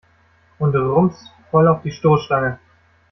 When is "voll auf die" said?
1.51-1.91